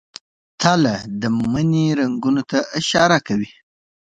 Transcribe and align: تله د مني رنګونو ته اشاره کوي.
تله 0.61 0.95
د 1.21 1.23
مني 1.51 1.85
رنګونو 1.99 2.41
ته 2.51 2.59
اشاره 2.79 3.17
کوي. 3.27 3.49